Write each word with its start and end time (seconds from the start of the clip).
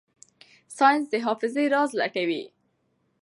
ساینس 0.77 1.05
د 1.13 1.15
حافظې 1.25 1.65
راز 1.73 1.89
لټوي. 1.99 2.43